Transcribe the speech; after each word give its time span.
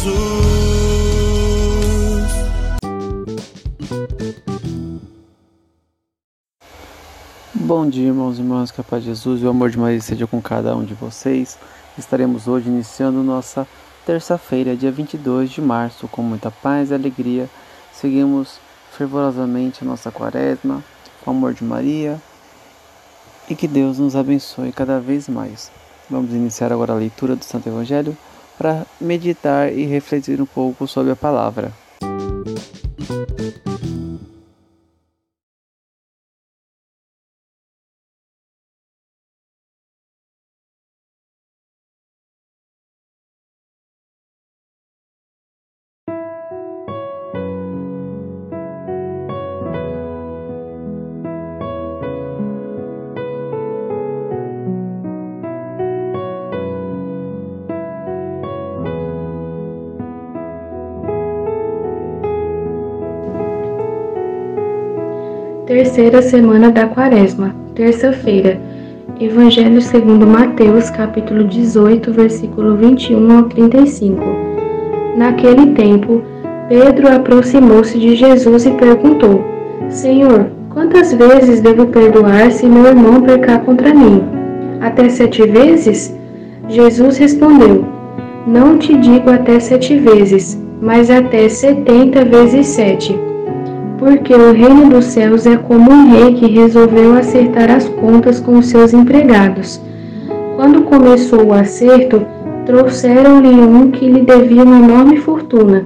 Jesus. 0.00 0.30
Bom 7.54 7.88
dia, 7.88 8.06
irmãos 8.06 8.38
e 8.38 8.40
irmãs, 8.40 8.70
que 8.70 8.80
a 8.80 8.84
paz 8.84 9.02
de 9.02 9.10
Jesus 9.10 9.42
e 9.42 9.44
o 9.44 9.50
amor 9.50 9.68
de 9.68 9.78
Maria 9.78 10.00
seja 10.00 10.26
com 10.26 10.40
cada 10.40 10.74
um 10.74 10.84
de 10.84 10.94
vocês. 10.94 11.58
Estaremos 11.98 12.48
hoje 12.48 12.68
iniciando 12.68 13.22
nossa 13.22 13.66
terça-feira, 14.06 14.74
dia 14.74 14.90
22 14.90 15.50
de 15.50 15.60
março, 15.60 16.08
com 16.08 16.22
muita 16.22 16.50
paz 16.50 16.90
e 16.90 16.94
alegria. 16.94 17.48
Seguimos 17.92 18.58
fervorosamente 18.92 19.84
a 19.84 19.86
nossa 19.86 20.10
quaresma, 20.10 20.82
com 21.22 21.30
o 21.30 21.34
amor 21.34 21.52
de 21.52 21.62
Maria 21.62 22.20
e 23.48 23.54
que 23.54 23.68
Deus 23.68 23.98
nos 23.98 24.16
abençoe 24.16 24.72
cada 24.72 24.98
vez 24.98 25.28
mais. 25.28 25.70
Vamos 26.08 26.32
iniciar 26.32 26.72
agora 26.72 26.92
a 26.92 26.96
leitura 26.96 27.36
do 27.36 27.44
Santo 27.44 27.68
Evangelho 27.68 28.16
para 28.60 28.84
meditar 29.00 29.72
e 29.72 29.86
refletir 29.86 30.38
um 30.38 30.44
pouco 30.44 30.86
sobre 30.86 31.12
a 31.12 31.16
palavra. 31.16 31.72
Terceira 65.70 66.20
semana 66.20 66.68
da 66.72 66.88
Quaresma, 66.88 67.54
terça-feira. 67.76 68.60
Evangelho 69.20 69.80
segundo 69.80 70.26
Mateus, 70.26 70.90
capítulo 70.90 71.44
18, 71.44 72.12
versículo 72.12 72.76
21 72.76 73.38
ao 73.38 73.44
35. 73.44 74.20
Naquele 75.16 75.66
tempo, 75.74 76.22
Pedro 76.68 77.06
aproximou-se 77.14 77.96
de 77.96 78.16
Jesus 78.16 78.66
e 78.66 78.72
perguntou: 78.72 79.44
Senhor, 79.88 80.50
quantas 80.70 81.14
vezes 81.14 81.60
devo 81.60 81.86
perdoar 81.86 82.50
se 82.50 82.66
meu 82.66 82.86
irmão 82.86 83.22
pecar 83.22 83.60
contra 83.60 83.94
mim? 83.94 84.24
Até 84.80 85.08
sete 85.08 85.46
vezes? 85.46 86.12
Jesus 86.68 87.16
respondeu: 87.16 87.84
Não 88.44 88.76
te 88.76 88.96
digo 88.96 89.30
até 89.30 89.60
sete 89.60 89.96
vezes, 89.98 90.60
mas 90.82 91.08
até 91.08 91.48
setenta 91.48 92.24
vezes 92.24 92.66
sete. 92.66 93.29
Porque 94.00 94.32
o 94.32 94.52
reino 94.52 94.88
dos 94.88 95.04
céus 95.04 95.44
é 95.44 95.58
como 95.58 95.90
um 95.90 96.10
rei 96.10 96.32
que 96.32 96.50
resolveu 96.50 97.18
acertar 97.18 97.70
as 97.70 97.86
contas 97.86 98.40
com 98.40 98.56
os 98.56 98.66
seus 98.66 98.94
empregados. 98.94 99.78
Quando 100.56 100.80
começou 100.84 101.48
o 101.48 101.52
acerto, 101.52 102.24
trouxeram-lhe 102.64 103.50
um 103.50 103.90
que 103.90 104.10
lhe 104.10 104.22
devia 104.22 104.64
uma 104.64 104.78
enorme 104.78 105.18
fortuna. 105.18 105.84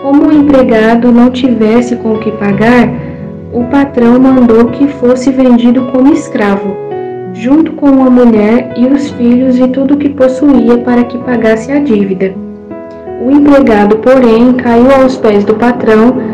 Como 0.00 0.28
o 0.28 0.32
empregado 0.32 1.10
não 1.10 1.28
tivesse 1.28 1.96
com 1.96 2.12
o 2.14 2.18
que 2.20 2.30
pagar, 2.30 2.88
o 3.52 3.64
patrão 3.64 4.16
mandou 4.20 4.66
que 4.66 4.86
fosse 4.86 5.32
vendido 5.32 5.86
como 5.86 6.12
escravo, 6.12 6.76
junto 7.32 7.72
com 7.72 7.88
a 7.88 8.10
mulher 8.10 8.74
e 8.76 8.86
os 8.86 9.10
filhos 9.10 9.58
e 9.58 9.66
tudo 9.66 9.94
o 9.94 9.96
que 9.96 10.10
possuía 10.10 10.78
para 10.78 11.02
que 11.02 11.18
pagasse 11.18 11.72
a 11.72 11.80
dívida. 11.80 12.32
O 13.20 13.28
empregado, 13.28 13.96
porém, 13.96 14.52
caiu 14.52 14.92
aos 15.02 15.16
pés 15.16 15.42
do 15.42 15.54
patrão 15.54 16.33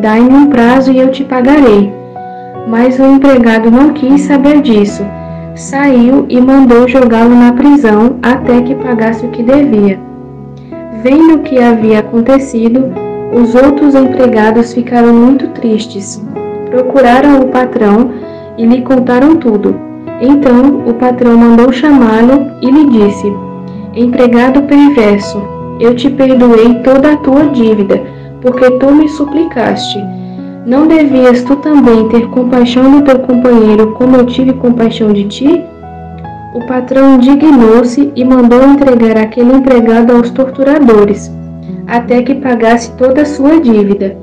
Dai-me 0.00 0.30
um 0.30 0.46
prazo 0.46 0.92
e 0.92 0.98
eu 0.98 1.10
te 1.10 1.24
pagarei. 1.24 1.90
Mas 2.68 2.98
o 2.98 3.04
empregado 3.04 3.70
não 3.70 3.94
quis 3.94 4.22
saber 4.22 4.60
disso. 4.60 5.02
Saiu 5.54 6.26
e 6.28 6.38
mandou 6.38 6.86
jogá-lo 6.86 7.34
na 7.34 7.52
prisão 7.54 8.16
até 8.22 8.60
que 8.60 8.74
pagasse 8.74 9.24
o 9.24 9.30
que 9.30 9.42
devia. 9.42 9.98
Vendo 11.02 11.36
o 11.36 11.38
que 11.38 11.58
havia 11.58 12.00
acontecido, 12.00 12.92
os 13.32 13.54
outros 13.54 13.94
empregados 13.94 14.74
ficaram 14.74 15.14
muito 15.14 15.48
tristes. 15.48 16.22
Procuraram 16.68 17.40
o 17.40 17.48
patrão 17.48 18.10
e 18.58 18.66
lhe 18.66 18.82
contaram 18.82 19.36
tudo. 19.36 19.74
Então 20.20 20.82
o 20.86 20.92
patrão 20.92 21.38
mandou 21.38 21.72
chamá-lo 21.72 22.50
e 22.60 22.70
lhe 22.70 22.90
disse: 22.90 23.32
Empregado 23.94 24.62
perverso, 24.64 25.42
eu 25.80 25.94
te 25.94 26.10
perdoei 26.10 26.74
toda 26.82 27.12
a 27.12 27.16
tua 27.16 27.46
dívida 27.46 28.15
porque 28.40 28.70
tu 28.72 28.92
me 28.92 29.08
suplicaste. 29.08 29.98
Não 30.66 30.86
devias 30.86 31.42
tu 31.44 31.56
também 31.56 32.08
ter 32.08 32.28
compaixão 32.30 32.90
do 32.90 33.02
teu 33.02 33.20
companheiro, 33.20 33.92
como 33.92 34.16
eu 34.16 34.26
tive 34.26 34.52
compaixão 34.54 35.12
de 35.12 35.24
ti? 35.24 35.64
O 36.54 36.66
patrão 36.66 37.14
indignou-se 37.14 38.12
e 38.16 38.24
mandou 38.24 38.64
entregar 38.64 39.16
aquele 39.18 39.52
empregado 39.52 40.12
aos 40.12 40.30
torturadores, 40.30 41.30
até 41.86 42.22
que 42.22 42.34
pagasse 42.34 42.92
toda 42.96 43.22
a 43.22 43.26
sua 43.26 43.60
dívida. 43.60 44.16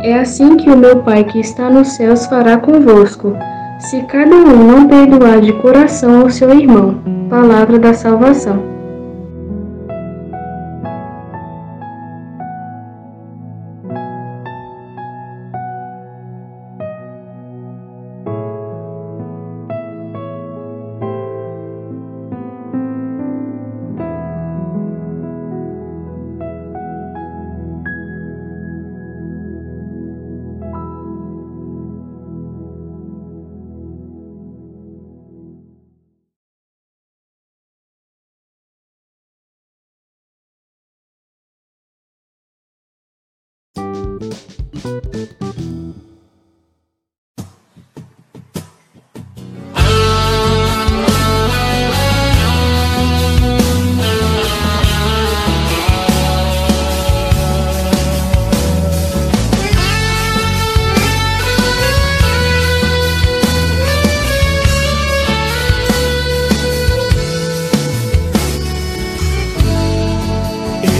É 0.00 0.18
assim 0.18 0.56
que 0.56 0.70
o 0.70 0.76
meu 0.76 0.98
Pai 0.98 1.24
que 1.24 1.40
está 1.40 1.68
nos 1.68 1.88
céus 1.88 2.26
fará 2.26 2.56
convosco, 2.56 3.34
se 3.78 4.02
cada 4.02 4.34
um 4.36 4.66
não 4.66 4.86
perdoar 4.86 5.40
de 5.40 5.52
coração 5.54 6.20
ao 6.20 6.30
seu 6.30 6.50
irmão. 6.56 6.96
Palavra 7.28 7.78
da 7.78 7.94
salvação. 7.94 8.79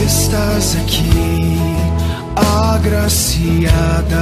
Estás 0.05 0.75
aqui, 0.75 1.80
agraciada. 2.75 4.21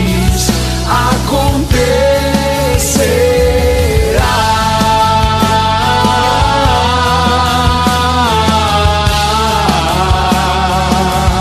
aconteça. 0.91 2.10